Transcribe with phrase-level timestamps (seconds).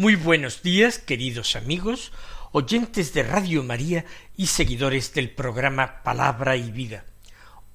[0.00, 2.10] Muy buenos días, queridos amigos,
[2.52, 7.04] oyentes de Radio María y seguidores del programa Palabra y Vida.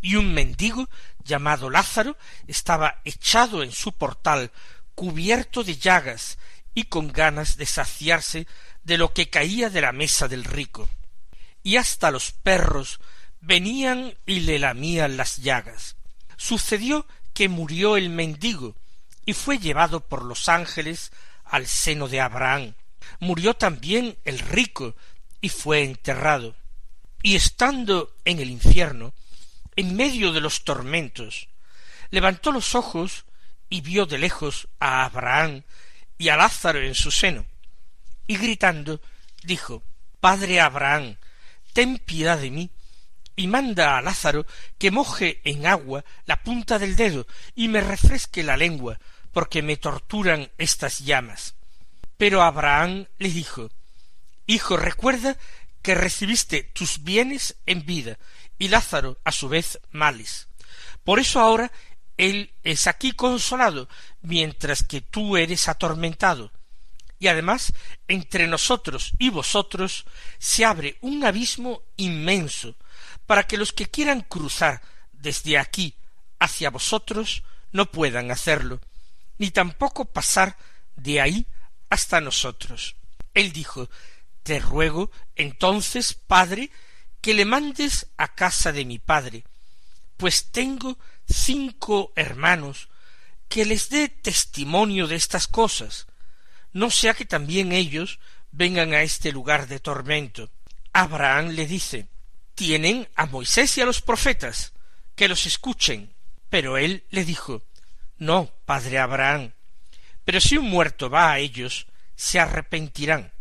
[0.00, 0.88] Y un mendigo
[1.24, 4.52] llamado Lázaro estaba echado en su portal,
[4.98, 6.38] cubierto de llagas
[6.74, 8.48] y con ganas de saciarse
[8.82, 10.90] de lo que caía de la mesa del rico.
[11.62, 12.98] Y hasta los perros
[13.40, 15.94] venían y le lamían las llagas.
[16.36, 18.74] Sucedió que murió el mendigo
[19.24, 21.12] y fue llevado por los ángeles
[21.44, 22.74] al seno de Abraham.
[23.20, 24.96] Murió también el rico
[25.40, 26.56] y fue enterrado.
[27.22, 29.14] Y estando en el infierno,
[29.76, 31.46] en medio de los tormentos,
[32.10, 33.26] levantó los ojos
[33.68, 35.62] y vio de lejos a Abraham
[36.16, 37.46] y a Lázaro en su seno,
[38.26, 39.00] y gritando
[39.42, 39.82] dijo
[40.20, 41.16] Padre Abraham,
[41.72, 42.70] ten piedad de mí,
[43.36, 44.46] y manda a Lázaro
[44.78, 48.98] que moje en agua la punta del dedo y me refresque la lengua,
[49.32, 51.54] porque me torturan estas llamas.
[52.16, 53.70] Pero Abraham le dijo
[54.46, 55.36] Hijo, recuerda
[55.82, 58.18] que recibiste tus bienes en vida
[58.58, 60.48] y Lázaro a su vez males.
[61.04, 61.70] Por eso ahora
[62.18, 63.88] él es aquí consolado,
[64.20, 66.52] mientras que tú eres atormentado.
[67.20, 67.72] Y además,
[68.06, 70.04] entre nosotros y vosotros
[70.38, 72.76] se abre un abismo inmenso,
[73.26, 75.94] para que los que quieran cruzar desde aquí
[76.38, 78.80] hacia vosotros no puedan hacerlo,
[79.38, 80.56] ni tampoco pasar
[80.96, 81.46] de ahí
[81.88, 82.96] hasta nosotros.
[83.34, 83.88] Él dijo
[84.42, 86.70] Te ruego entonces, Padre,
[87.20, 89.44] que le mandes a casa de mi padre,
[90.16, 90.98] pues tengo
[91.28, 92.88] cinco hermanos,
[93.48, 96.06] que les dé testimonio de estas cosas,
[96.72, 98.18] no sea que también ellos
[98.50, 100.50] vengan a este lugar de tormento.
[100.92, 102.08] Abraham le dice
[102.54, 104.72] Tienen a Moisés y a los profetas,
[105.14, 106.14] que los escuchen.
[106.50, 107.62] Pero él le dijo
[108.18, 109.52] No, padre Abraham,
[110.24, 113.32] pero si un muerto va a ellos, se arrepentirán.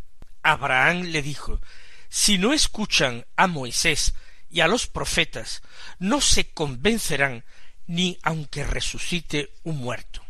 [0.41, 1.59] Abraham le dijo
[2.07, 4.13] Si no escuchan a Moisés
[4.49, 5.61] y a los profetas,
[5.99, 7.43] no se convencerán
[7.87, 10.23] ni aunque resucite un muerto.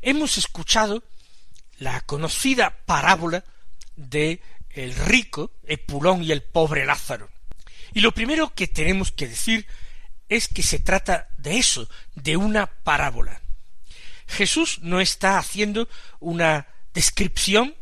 [0.00, 1.02] Hemos escuchado
[1.78, 3.44] la conocida parábola
[3.96, 7.28] de el rico Epulón y el pobre Lázaro.
[7.92, 9.66] Y lo primero que tenemos que decir
[10.28, 13.42] es que se trata de eso, de una parábola.
[14.26, 15.88] Jesús no está haciendo
[16.20, 17.74] una descripción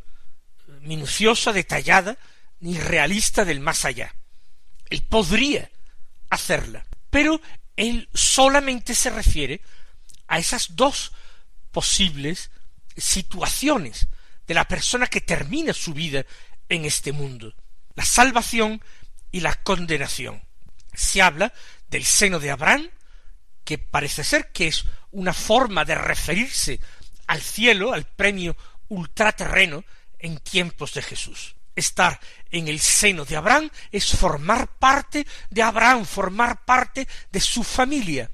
[0.81, 2.19] minuciosa, detallada,
[2.59, 4.15] ni realista del más allá.
[4.89, 5.71] Él podría
[6.29, 7.41] hacerla, pero
[7.81, 9.63] él solamente se refiere
[10.29, 11.13] a esas dos
[11.71, 12.51] posibles
[12.95, 14.07] situaciones
[14.47, 16.27] de la persona que termina su vida
[16.69, 17.55] en este mundo,
[17.95, 18.83] la salvación
[19.33, 20.43] y la condenación.
[20.93, 21.55] Se habla
[21.89, 22.91] del seno de Abraham,
[23.65, 26.81] que parece ser que es una forma de referirse
[27.29, 29.85] al cielo, al premio ultraterreno
[30.19, 31.57] en tiempos de Jesús.
[31.81, 37.65] Estar en el seno de Abraham es formar parte de Abraham, formar parte de su
[37.65, 38.31] familia.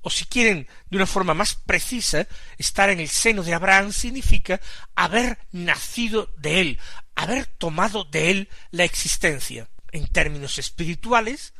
[0.00, 2.26] O si quieren de una forma más precisa,
[2.56, 4.60] estar en el seno de Abraham significa
[4.94, 6.78] haber nacido de él,
[7.14, 9.68] haber tomado de él la existencia.
[9.92, 11.52] En términos espirituales,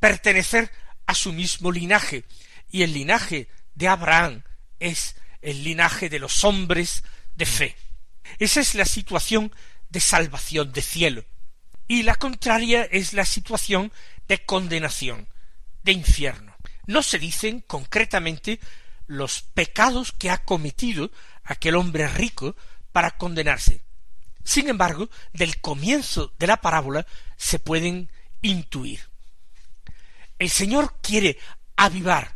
[0.00, 0.72] pertenecer
[1.06, 2.24] a su mismo linaje,
[2.68, 4.42] y el linaje de Abraham
[4.80, 7.04] es el linaje de los hombres
[7.36, 7.76] de fe.
[8.38, 9.52] Esa es la situación
[9.94, 11.24] de salvación de cielo.
[11.86, 13.92] Y la contraria es la situación
[14.26, 15.28] de condenación,
[15.84, 16.54] de infierno.
[16.86, 18.58] No se dicen concretamente
[19.06, 21.12] los pecados que ha cometido
[21.44, 22.56] aquel hombre rico
[22.90, 23.82] para condenarse.
[24.42, 27.06] Sin embargo, del comienzo de la parábola
[27.36, 28.10] se pueden
[28.42, 29.00] intuir.
[30.40, 31.38] El Señor quiere
[31.76, 32.34] avivar,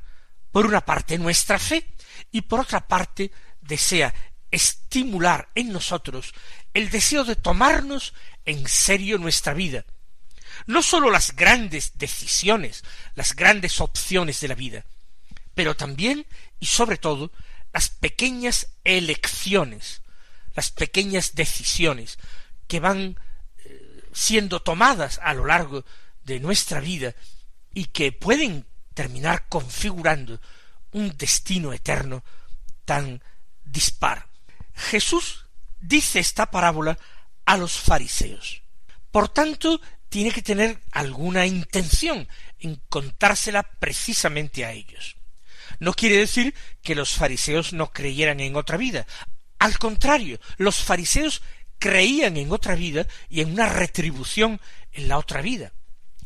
[0.52, 1.88] por una parte, nuestra fe
[2.31, 4.14] y por otra parte, desea
[4.50, 6.34] estimular en nosotros
[6.74, 8.14] el deseo de tomarnos
[8.44, 9.84] en serio nuestra vida.
[10.66, 12.84] No sólo las grandes decisiones,
[13.14, 14.84] las grandes opciones de la vida,
[15.54, 16.26] pero también
[16.60, 17.30] y sobre todo
[17.72, 20.02] las pequeñas elecciones,
[20.54, 22.18] las pequeñas decisiones
[22.66, 23.18] que van
[23.64, 25.84] eh, siendo tomadas a lo largo
[26.24, 27.14] de nuestra vida
[27.72, 30.40] y que pueden terminar configurando
[30.92, 32.24] un destino eterno
[32.84, 33.22] tan
[33.64, 34.27] dispar.
[34.78, 35.46] Jesús
[35.80, 36.98] dice esta parábola
[37.44, 38.62] a los fariseos.
[39.10, 42.28] Por tanto, tiene que tener alguna intención
[42.60, 45.16] en contársela precisamente a ellos.
[45.80, 49.06] No quiere decir que los fariseos no creyeran en otra vida.
[49.58, 51.42] Al contrario, los fariseos
[51.78, 54.60] creían en otra vida y en una retribución
[54.92, 55.72] en la otra vida.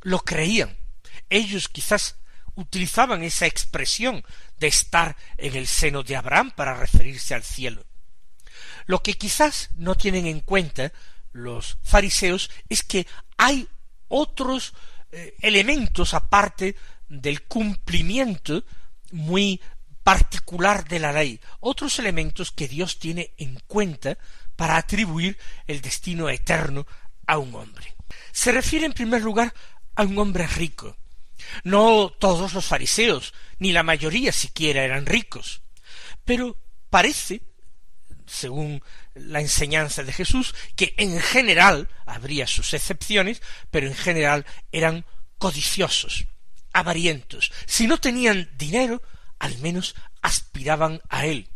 [0.02, 0.76] Lo creían.
[1.28, 2.16] Ellos quizás
[2.55, 4.25] utilizaban esa expresión
[4.58, 7.84] de estar en el seno de Abraham para referirse al cielo.
[8.87, 10.93] Lo que quizás no tienen en cuenta
[11.32, 13.06] los fariseos es que
[13.37, 13.69] hay
[14.08, 14.75] otros
[15.11, 16.76] eh, elementos aparte
[17.08, 18.64] del cumplimiento
[19.12, 19.61] muy
[20.02, 24.19] particular de la ley, otros elementos que Dios tiene en cuenta
[24.56, 26.87] para atribuir el destino eterno
[27.26, 27.94] a un hombre.
[28.32, 29.55] Se refiere en primer lugar
[29.94, 30.96] a un hombre rico.
[31.64, 35.62] No todos los fariseos, ni la mayoría siquiera eran ricos,
[36.25, 36.56] pero
[36.90, 37.43] parece
[38.32, 38.82] según
[39.14, 45.05] la enseñanza de Jesús, que en general habría sus excepciones, pero en general eran
[45.38, 46.25] codiciosos,
[46.73, 47.52] avarientos.
[47.67, 49.02] Si no tenían dinero,
[49.38, 51.49] al menos aspiraban a él.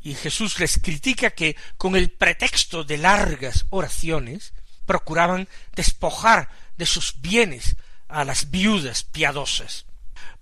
[0.00, 4.54] Y Jesús les critica que con el pretexto de largas oraciones
[4.86, 7.76] procuraban despojar de sus bienes
[8.08, 9.86] a las viudas piadosas.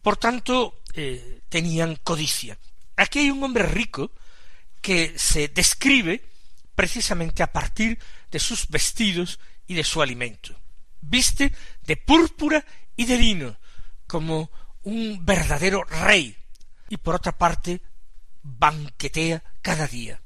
[0.02, 2.58] Por tanto, eh, tenían codicia.
[2.96, 4.12] Aquí hay un hombre rico
[4.80, 6.24] que se describe
[6.74, 7.98] precisamente a partir
[8.30, 10.58] de sus vestidos y de su alimento.
[11.00, 12.64] Viste de púrpura
[12.96, 13.58] y de lino,
[14.06, 14.50] como
[14.82, 16.37] un verdadero rey,
[16.88, 17.80] y por otra parte
[18.42, 20.20] banquetea cada día.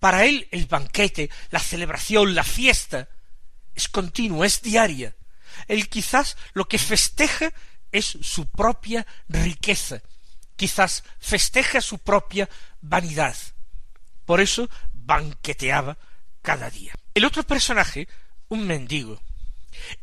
[0.00, 3.08] Para él el banquete, la celebración, la fiesta,
[3.74, 5.14] es continua, es diaria.
[5.68, 7.52] Él quizás lo que festeja
[7.92, 10.02] es su propia riqueza,
[10.56, 12.48] quizás festeja su propia
[12.80, 13.36] vanidad.
[14.26, 15.96] Por eso banqueteaba
[16.42, 16.92] cada día.
[17.14, 18.08] El otro personaje,
[18.48, 19.22] un mendigo.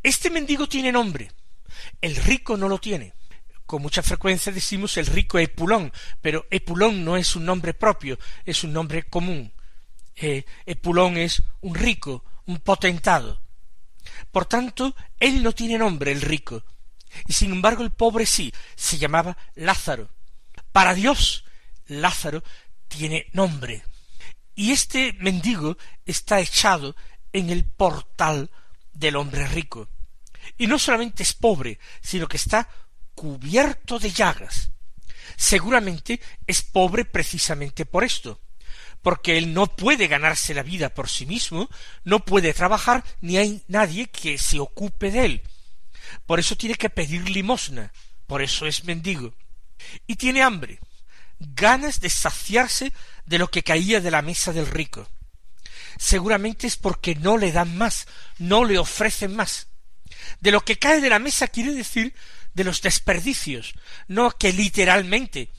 [0.02, 1.32] Este mendigo tiene nombre.
[2.02, 3.14] El rico no lo tiene.
[3.66, 8.64] Con mucha frecuencia decimos el rico Epulón, pero Epulón no es un nombre propio, es
[8.64, 9.54] un nombre común.
[10.16, 13.42] Eh, Epulón es un rico, un potentado.
[14.32, 16.64] Por tanto, él no tiene nombre, el rico.
[17.28, 20.10] Y sin embargo el pobre sí, se llamaba Lázaro.
[20.72, 21.46] Para Dios,
[21.88, 22.44] Lázaro
[22.88, 23.84] tiene nombre.
[24.56, 26.96] Y este mendigo está echado
[27.32, 28.52] en el portal
[28.94, 29.90] del hombre rico.
[30.58, 32.70] Y no solamente es pobre, sino que está
[33.16, 34.72] cubierto de llagas.
[35.36, 38.40] Seguramente es pobre precisamente por esto,
[39.02, 41.70] porque él no puede ganarse la vida por sí mismo,
[42.04, 45.42] no puede trabajar, ni hay nadie que se ocupe de él.
[46.26, 47.92] Por eso tiene que pedir limosna,
[48.28, 49.34] por eso es mendigo.
[50.08, 50.80] Y tiene hambre,
[51.40, 52.94] ganas de saciarse
[53.26, 55.08] de lo que caía de la mesa del rico.
[55.98, 58.08] Seguramente es porque no le dan más,
[58.40, 59.68] no le ofrecen más.
[60.40, 62.14] De lo que cae de la mesa quiere decir
[62.54, 63.74] de los desperdicios,
[64.08, 65.50] no que literalmente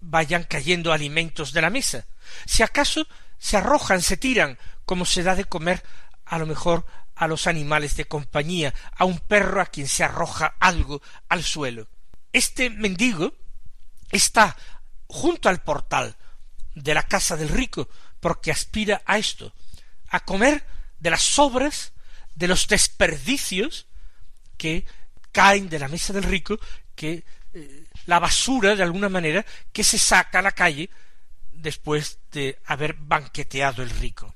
[0.00, 2.06] vayan cayendo alimentos de la mesa.
[2.46, 3.06] Si acaso
[3.38, 5.82] se arrojan, se tiran, como se da de comer
[6.24, 10.54] a lo mejor a los animales de compañía, a un perro a quien se arroja
[10.60, 11.88] algo al suelo.
[12.32, 13.34] Este mendigo
[14.10, 14.56] está
[15.06, 16.16] junto al portal
[16.76, 17.88] de la casa del rico,
[18.20, 19.52] porque aspira a esto,
[20.10, 20.64] a comer
[21.00, 21.92] de las sobras,
[22.34, 23.86] de los desperdicios
[24.56, 24.84] que
[25.32, 26.60] caen de la mesa del rico,
[26.94, 30.90] que eh, la basura de alguna manera que se saca a la calle
[31.50, 34.34] después de haber banqueteado el rico.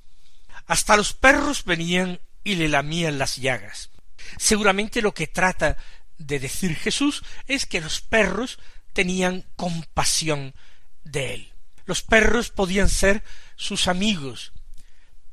[0.65, 3.91] Hasta los perros venían y le lamían las llagas.
[4.37, 5.77] Seguramente lo que trata
[6.17, 8.57] de decir Jesús es que los perros
[8.93, 10.55] tenían compasión
[11.03, 11.50] de él.
[11.85, 13.23] Los perros podían ser
[13.55, 14.53] sus amigos,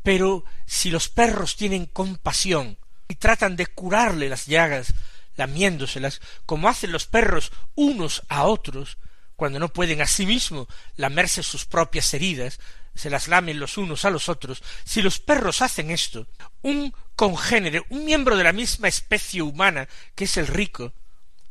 [0.02, 2.78] pero si los perros tienen compasión
[3.08, 4.94] y tratan de curarle las llagas,
[5.36, 8.98] lamiéndoselas, como hacen los perros unos a otros,
[9.36, 12.58] cuando no pueden a sí mismos lamerse sus propias heridas,
[12.94, 16.26] se las lamen los unos a los otros, si los perros hacen esto,
[16.62, 20.92] un congénere, un miembro de la misma especie humana que es el rico,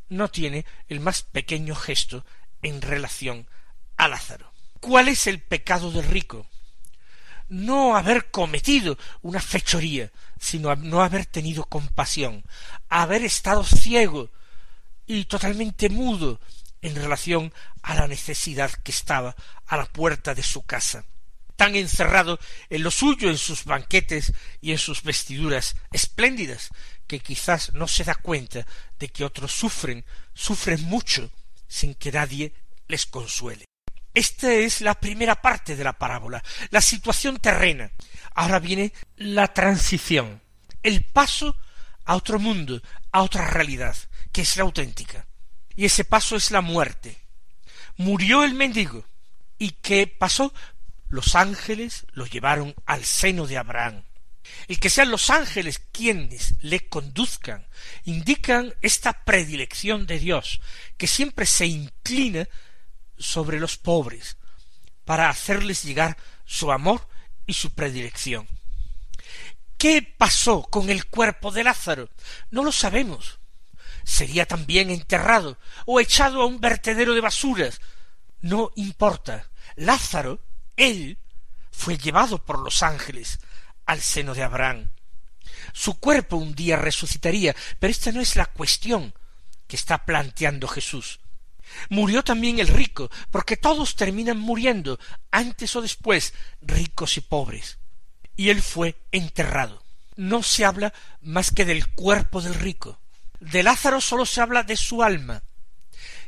[0.10, 2.26] no tiene el más pequeño gesto
[2.62, 3.48] en relación
[3.96, 4.57] a Lázaro.
[4.80, 6.48] ¿Cuál es el pecado del rico?
[7.50, 12.44] No haber cometido una fechoría, sino no haber tenido compasión,
[12.90, 14.30] haber estado ciego
[15.06, 16.40] y totalmente mudo
[16.82, 21.06] en relación a la necesidad que estaba a la puerta de su casa
[21.58, 24.32] tan encerrado en lo suyo, en sus banquetes
[24.62, 26.70] y en sus vestiduras espléndidas,
[27.08, 28.66] que quizás no se da cuenta
[29.00, 31.30] de que otros sufren, sufren mucho,
[31.68, 32.54] sin que nadie
[32.88, 33.67] les consuele.
[34.18, 37.92] Esta es la primera parte de la parábola, la situación terrena.
[38.34, 40.42] Ahora viene la transición,
[40.82, 41.56] el paso
[42.04, 42.82] a otro mundo,
[43.12, 43.96] a otra realidad,
[44.32, 45.28] que es la auténtica.
[45.76, 47.16] Y ese paso es la muerte.
[47.98, 49.06] Murió el mendigo.
[49.60, 50.52] ¿Y qué pasó?
[51.10, 54.04] los ángeles lo llevaron al seno de Abraham.
[54.68, 57.68] El que sean los ángeles quienes le conduzcan
[58.04, 60.60] indican esta predilección de Dios,
[60.98, 62.48] que siempre se inclina
[63.18, 64.38] sobre los pobres,
[65.06, 67.08] para hacerles llegar su amor
[67.46, 68.48] y su predilección.
[69.78, 72.10] ¿Qué pasó con el cuerpo de Lázaro?
[72.50, 73.40] No lo sabemos.
[74.04, 77.80] ¿Sería también enterrado o echado a un vertedero de basuras?
[78.42, 79.50] No importa.
[79.76, 80.40] Lázaro
[80.78, 81.18] él
[81.72, 83.40] fue llevado por los ángeles
[83.86, 84.92] al seno de Abraham.
[85.74, 89.14] Su cuerpo un día resucitaría, pero esta no es la cuestión
[89.68, 91.20] que está planteando Jesús.
[91.90, 95.00] Murió también el rico, porque todos terminan muriendo,
[95.32, 97.78] antes o después, ricos y pobres.
[98.36, 99.84] Y él fue enterrado.
[100.16, 103.00] No se habla más que del cuerpo del rico.
[103.40, 105.44] De Lázaro sólo se habla de su alma,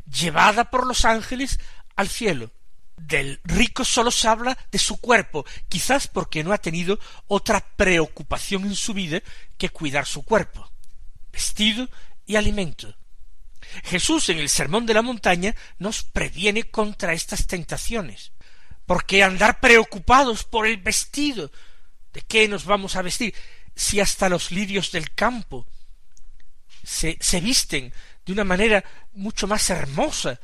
[0.05, 1.59] llevada por los ángeles
[1.95, 2.51] al cielo
[2.99, 8.65] del rico solo se habla de su cuerpo, quizás porque no ha tenido otra preocupación
[8.65, 9.21] en su vida
[9.57, 10.69] que cuidar su cuerpo,
[11.31, 11.87] vestido
[12.25, 12.95] y alimento.
[13.83, 18.31] Jesús en el Sermón de la Montaña nos previene contra estas tentaciones,
[18.85, 21.51] porque andar preocupados por el vestido,
[22.13, 23.33] ¿de qué nos vamos a vestir?
[23.75, 25.67] Si hasta los lirios del campo
[26.83, 27.93] se, se visten
[28.25, 28.83] de una manera
[29.13, 30.39] mucho más hermosa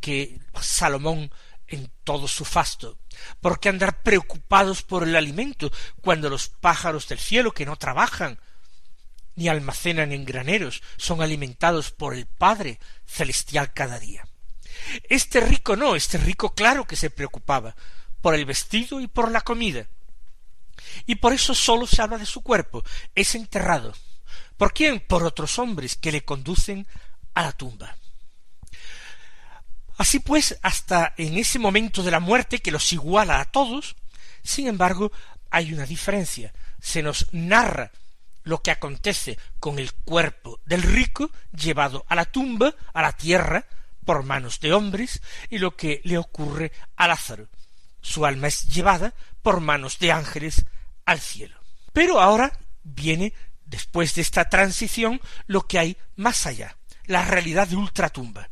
[0.00, 1.30] que Salomón
[1.66, 2.98] en todo su fasto.
[3.40, 8.38] ¿Por qué andar preocupados por el alimento cuando los pájaros del cielo que no trabajan
[9.36, 14.26] ni almacenan en graneros son alimentados por el Padre celestial cada día?
[15.08, 17.74] Este rico no, este rico claro que se preocupaba
[18.20, 19.86] por el vestido y por la comida.
[21.06, 22.82] Y por eso sólo se habla de su cuerpo,
[23.14, 23.94] es enterrado.
[24.56, 25.00] ¿Por quién?
[25.00, 26.86] Por otros hombres que le conducen
[27.34, 27.96] a la tumba.
[29.96, 33.96] Así pues, hasta en ese momento de la muerte que los iguala a todos,
[34.42, 35.12] sin embargo,
[35.50, 36.52] hay una diferencia.
[36.80, 37.92] Se nos narra
[38.44, 43.66] lo que acontece con el cuerpo del rico llevado a la tumba, a la tierra,
[44.04, 47.48] por manos de hombres, y lo que le ocurre a Lázaro.
[48.00, 50.66] Su alma es llevada por manos de ángeles
[51.06, 51.58] al cielo.
[51.92, 53.32] Pero ahora viene,
[53.64, 58.48] después de esta transición, lo que hay más allá, la realidad de ultratumba.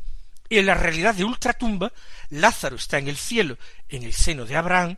[0.49, 1.93] Y en la realidad de ultratumba,
[2.31, 3.59] Lázaro está en el cielo,
[3.89, 4.97] en el seno de Abraham,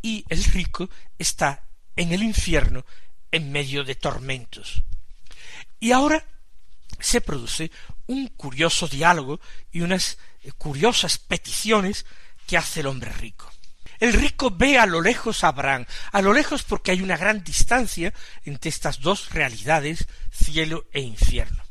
[0.00, 0.88] y el rico
[1.18, 1.64] está
[1.96, 2.84] en el infierno,
[3.32, 4.84] en medio de tormentos.
[5.80, 6.24] Y ahora
[7.00, 7.70] se produce
[8.06, 9.40] un curioso diálogo
[9.72, 12.06] y unas eh, curiosas peticiones
[12.46, 13.50] que hace el hombre rico.
[13.98, 17.44] El rico ve a lo lejos a Abraham, a lo lejos porque hay una gran
[17.44, 18.12] distancia
[18.44, 21.62] entre estas dos realidades, cielo e infierno.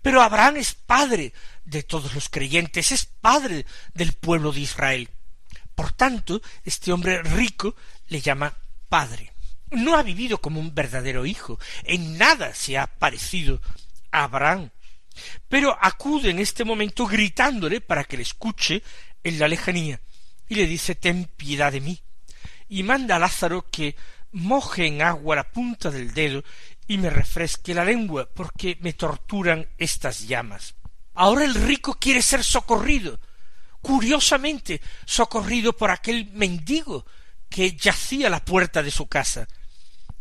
[0.00, 1.32] Pero Abraham es padre
[1.64, 5.10] de todos los creyentes, es padre del pueblo de Israel.
[5.74, 7.76] Por tanto, este hombre rico
[8.08, 8.56] le llama
[8.88, 9.32] padre.
[9.70, 13.60] No ha vivido como un verdadero hijo, en nada se ha parecido
[14.10, 14.70] a Abraham,
[15.48, 18.82] pero acude en este momento gritándole para que le escuche
[19.22, 20.00] en la lejanía,
[20.48, 22.00] y le dice ten piedad de mí,
[22.68, 23.96] y manda a Lázaro que
[24.32, 26.44] moje en agua la punta del dedo
[26.86, 30.74] y me refresque la lengua, porque me torturan estas llamas.
[31.14, 33.20] Ahora el rico quiere ser socorrido,
[33.82, 37.04] curiosamente socorrido por aquel mendigo
[37.48, 39.48] que yacía a la puerta de su casa,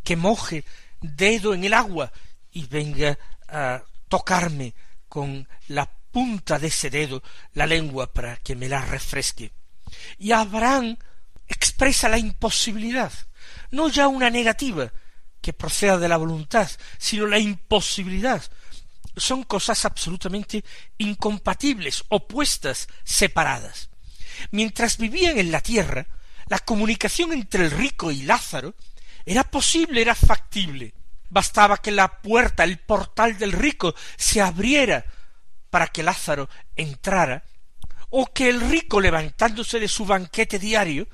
[0.07, 0.63] que moje
[1.01, 2.13] dedo en el agua
[2.53, 4.73] y venga a tocarme
[5.09, 7.21] con la punta de ese dedo
[7.55, 9.51] la lengua para que me la refresque.
[10.17, 10.95] Y Abraham
[11.45, 13.11] expresa la imposibilidad,
[13.71, 14.93] no ya una negativa
[15.41, 18.41] que proceda de la voluntad, sino la imposibilidad.
[19.17, 20.63] Son cosas absolutamente
[20.99, 23.89] incompatibles, opuestas, separadas.
[24.51, 26.07] Mientras vivían en la tierra,
[26.47, 28.73] la comunicación entre el rico y Lázaro
[29.27, 30.93] era posible, era factible.
[31.29, 35.05] Bastaba que la puerta, el portal del rico se abriera
[35.69, 37.43] para que Lázaro entrara,
[38.09, 41.09] o que el rico, levantándose de su banquete diario,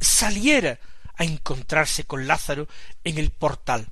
[0.00, 0.78] saliera
[1.16, 2.68] a encontrarse con Lázaro
[3.02, 3.88] en el portal.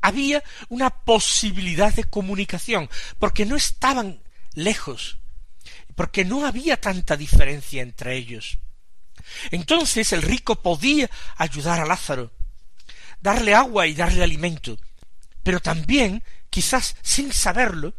[0.00, 4.20] Había una posibilidad de comunicación, porque no estaban
[4.54, 5.18] lejos,
[5.94, 8.58] porque no había tanta diferencia entre ellos.
[9.52, 12.32] Entonces el rico podía ayudar a Lázaro,
[13.22, 14.76] darle agua y darle alimento,
[15.42, 17.94] pero también, quizás sin saberlo,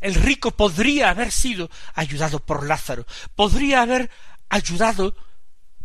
[0.00, 4.10] el rico podría haber sido ayudado por Lázaro, podría haber
[4.48, 5.14] ayudado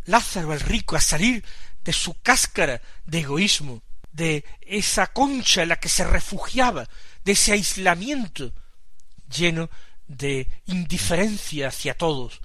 [0.05, 1.43] Lázaro al rico a salir
[1.83, 6.87] de su cáscara de egoísmo, de esa concha en la que se refugiaba,
[7.23, 8.53] de ese aislamiento
[9.29, 9.69] lleno
[10.07, 12.41] de indiferencia hacia todos,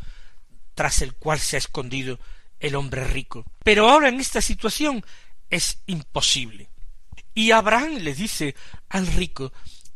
[0.75, 2.19] tras el cual se ha escondido
[2.59, 3.45] el hombre rico.
[3.65, 5.05] Pero ahora en esta situación
[5.53, 6.71] es imposible.
[7.35, 8.57] Y Abraham le dice
[8.89, 9.53] al rico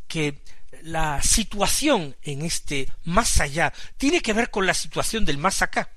[0.07, 0.43] que
[0.83, 5.91] la situación en este más allá tiene que ver con la situación del más acá.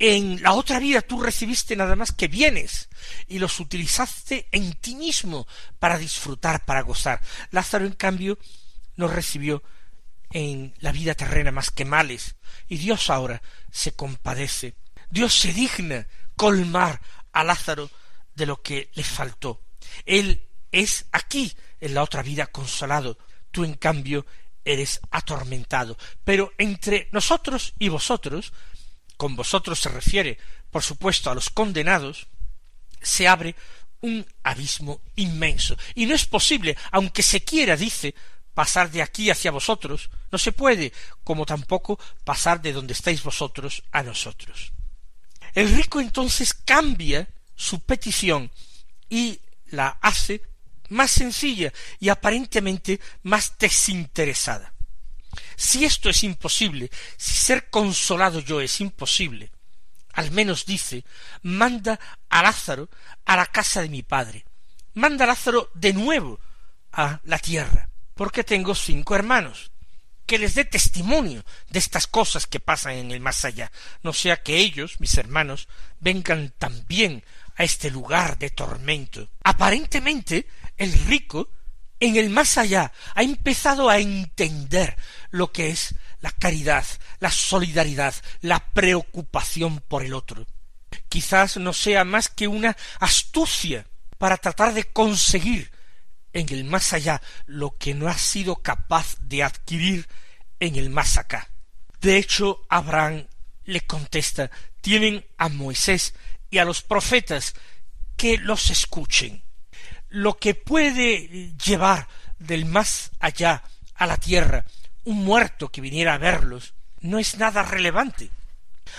[0.00, 2.88] En la otra vida tú recibiste nada más que bienes
[3.28, 5.46] y los utilizaste en ti mismo
[5.78, 7.20] para disfrutar, para gozar.
[7.52, 8.36] Lázaro, en cambio,
[8.96, 9.62] no recibió
[10.30, 12.34] en la vida terrena más que males,
[12.66, 14.74] y Dios ahora se compadece.
[15.08, 17.00] Dios se digna colmar
[17.32, 17.88] a Lázaro
[18.34, 19.62] de lo que le faltó.
[20.04, 23.18] Él es aquí, en la otra vida, consolado.
[23.50, 24.26] Tú, en cambio,
[24.64, 25.96] eres atormentado.
[26.24, 28.52] Pero entre nosotros y vosotros
[29.16, 30.38] con vosotros se refiere,
[30.70, 32.26] por supuesto, a los condenados,
[33.00, 33.54] se abre
[34.00, 35.76] un abismo inmenso.
[35.94, 38.14] Y no es posible, aunque se quiera, dice,
[38.54, 40.92] pasar de aquí hacia vosotros, no se puede,
[41.22, 44.72] como tampoco pasar de donde estáis vosotros a nosotros.
[45.54, 48.50] El rico entonces cambia su petición
[49.08, 50.42] y la hace
[50.88, 54.72] más sencilla y aparentemente más desinteresada.
[55.56, 59.50] Si esto es imposible, si ser consolado yo es imposible,
[60.12, 61.04] al menos dice,
[61.42, 62.88] manda a Lázaro
[63.24, 64.44] a la casa de mi padre,
[64.94, 66.40] manda a Lázaro de nuevo
[66.92, 69.72] a la tierra, porque tengo cinco hermanos,
[70.26, 73.70] que les dé testimonio de estas cosas que pasan en el más allá,
[74.02, 75.68] no sea que ellos, mis hermanos,
[76.00, 77.24] vengan también
[77.56, 79.30] a este lugar de tormento.
[79.42, 81.50] Aparentemente, el rico
[82.00, 84.96] en el más allá ha empezado a entender
[85.30, 86.84] lo que es la caridad,
[87.20, 90.46] la solidaridad, la preocupación por el otro.
[91.08, 93.86] Quizás no sea más que una astucia
[94.18, 95.70] para tratar de conseguir
[96.32, 100.08] en el más allá lo que no ha sido capaz de adquirir
[100.60, 101.50] en el más acá.
[102.00, 103.26] De hecho, Abraham
[103.64, 104.50] le contesta
[104.84, 106.14] tienen a Moisés
[106.50, 107.54] y a los profetas
[108.16, 109.44] que los escuchen
[110.14, 112.06] lo que puede llevar
[112.38, 113.64] del más allá
[113.96, 114.64] a la tierra
[115.02, 118.30] un muerto que viniera a verlos no es nada relevante.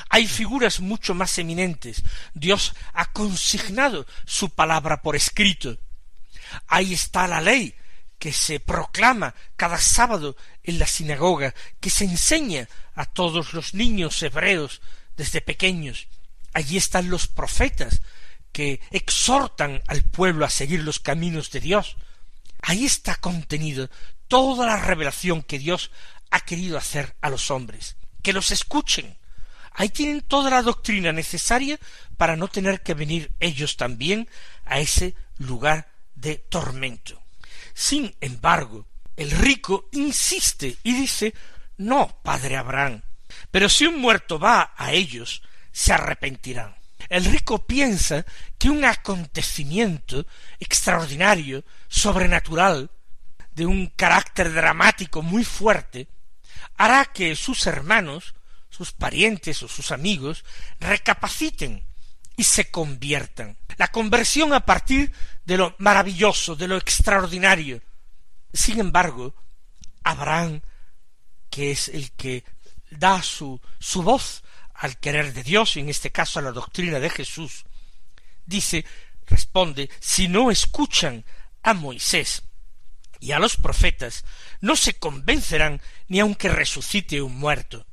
[0.09, 2.03] Hay figuras mucho más eminentes.
[2.33, 5.77] Dios ha consignado su palabra por escrito.
[6.67, 7.73] Ahí está la ley
[8.19, 14.21] que se proclama cada sábado en la sinagoga, que se enseña a todos los niños
[14.21, 14.81] hebreos
[15.15, 16.07] desde pequeños.
[16.55, 18.01] Allí están los profetas
[18.53, 21.97] que exhortan al pueblo a seguir los caminos de Dios.
[22.61, 23.89] Ahí está contenido
[24.29, 25.91] toda la revelación que Dios
[26.31, 27.97] ha querido hacer a los hombres.
[28.23, 29.17] Que los escuchen.
[29.73, 31.77] Ahí tienen toda la doctrina necesaria
[32.15, 34.29] para no tener que venir ellos también
[34.63, 37.21] a ese lugar de tormento.
[37.73, 38.87] Sin embargo,
[39.17, 41.33] el rico insiste y dice
[41.75, 43.01] No, padre Abraham,
[43.51, 45.41] pero si un muerto va a ellos,
[45.75, 46.73] se arrepentirán.
[47.09, 48.25] El rico piensa
[48.57, 50.25] que un acontecimiento
[50.57, 52.89] extraordinario, sobrenatural,
[53.51, 56.07] de un carácter dramático muy fuerte,
[56.77, 58.35] hará que sus hermanos,
[58.69, 60.45] sus parientes o sus amigos
[60.79, 61.83] recapaciten
[62.37, 63.57] y se conviertan.
[63.75, 65.11] La conversión a partir
[65.43, 67.81] de lo maravilloso, de lo extraordinario.
[68.53, 69.35] Sin embargo,
[70.05, 70.61] Abraham,
[71.49, 72.45] que es el que
[72.91, 74.44] da su, su voz
[74.75, 77.65] al querer de Dios, y en este caso a la doctrina de Jesús,
[78.45, 78.85] dice,
[79.25, 81.25] responde, si no escuchan
[81.63, 82.43] a Moisés
[83.19, 84.25] y a los profetas,
[84.61, 87.85] no se convencerán ni aunque resucite un muerto.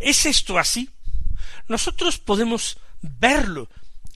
[0.00, 0.90] ¿Es esto así?
[1.68, 3.68] Nosotros podemos verlo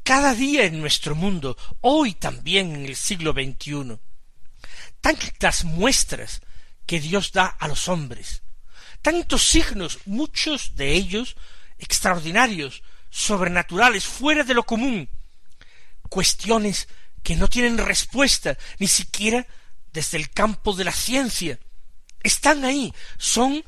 [0.03, 3.99] cada día en nuestro mundo, hoy también en el siglo XXI.
[5.01, 6.41] Tantas muestras
[6.87, 8.43] que Dios da a los hombres,
[9.03, 11.37] tantos signos, muchos de ellos
[11.79, 15.09] extraordinarios, sobrenaturales, fuera de lo común,
[16.09, 16.89] cuestiones
[17.23, 19.47] que no tienen respuesta ni siquiera
[19.93, 21.59] desde el campo de la ciencia.
[22.23, 23.65] Están ahí, son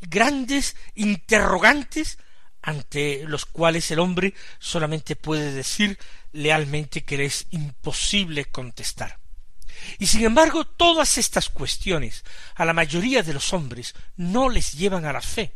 [0.00, 2.18] grandes interrogantes
[2.62, 5.98] ante los cuales el hombre solamente puede decir
[6.32, 9.18] lealmente que le es imposible contestar.
[9.98, 15.04] Y sin embargo, todas estas cuestiones a la mayoría de los hombres no les llevan
[15.04, 15.52] a la fe.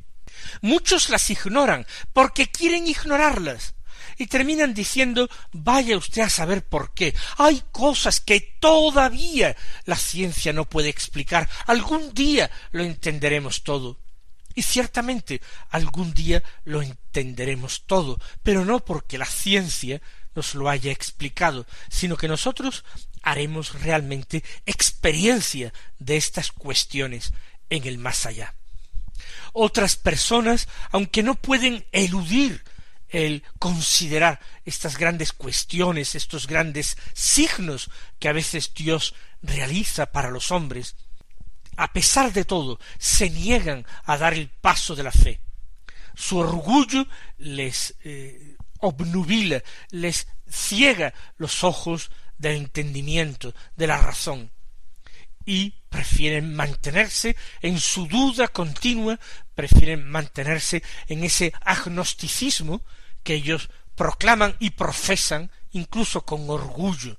[0.61, 3.75] Muchos las ignoran porque quieren ignorarlas
[4.19, 7.15] y terminan diciendo vaya usted a saber por qué.
[7.37, 11.49] Hay cosas que todavía la ciencia no puede explicar.
[11.67, 13.99] Algún día lo entenderemos todo.
[14.55, 20.03] Y ciertamente algún día lo entenderemos todo, pero no porque la ciencia
[20.35, 22.85] nos lo haya explicado, sino que nosotros
[23.23, 27.33] haremos realmente experiencia de estas cuestiones
[27.71, 28.55] en el más allá.
[29.53, 32.65] Otras personas, aunque no pueden eludir
[33.09, 40.51] el considerar estas grandes cuestiones, estos grandes signos que a veces Dios realiza para los
[40.51, 40.97] hombres,
[41.77, 45.41] a pesar de todo, se niegan a dar el paso de la fe.
[46.15, 47.07] Su orgullo
[47.39, 54.51] les eh, obnubila, les ciega los ojos del entendimiento, de la razón,
[55.49, 59.19] y prefieren mantenerse en su duda continua,
[59.55, 62.83] prefieren mantenerse en ese agnosticismo
[63.23, 67.17] que ellos proclaman y profesan incluso con orgullo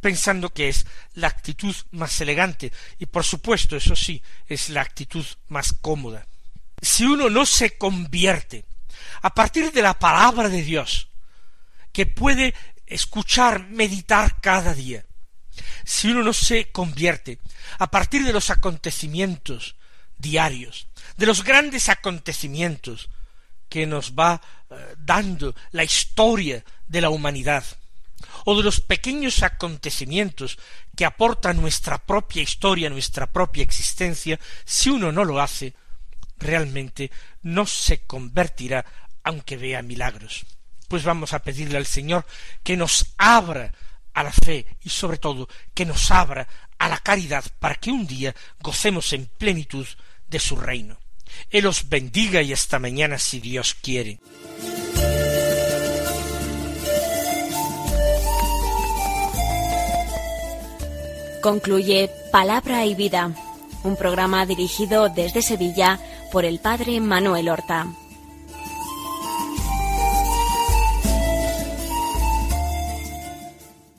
[0.00, 5.26] pensando que es la actitud más elegante y por supuesto eso sí es la actitud
[5.48, 6.24] más cómoda.
[6.80, 8.64] Si uno no se convierte
[9.22, 11.08] a partir de la palabra de Dios,
[11.92, 12.54] que puede
[12.86, 15.04] escuchar, meditar cada día,
[15.84, 17.38] si uno no se convierte
[17.78, 19.76] a partir de los acontecimientos
[20.18, 23.10] diarios, de los grandes acontecimientos
[23.68, 24.40] que nos va
[24.70, 27.64] eh, dando la historia de la humanidad,
[28.44, 30.58] o de los pequeños acontecimientos
[30.96, 35.74] que aporta nuestra propia historia, nuestra propia existencia, si uno no lo hace,
[36.38, 37.10] realmente
[37.42, 38.84] no se convertirá
[39.22, 40.46] aunque vea milagros.
[40.88, 42.24] Pues vamos a pedirle al Señor
[42.62, 43.72] que nos abra
[44.16, 46.48] a la fe y sobre todo que nos abra
[46.78, 49.86] a la caridad para que un día gocemos en plenitud
[50.26, 50.98] de su reino.
[51.50, 54.18] Él os bendiga y hasta mañana si Dios quiere.
[61.42, 63.32] Concluye Palabra y Vida,
[63.84, 66.00] un programa dirigido desde Sevilla
[66.32, 67.86] por el Padre Manuel Horta.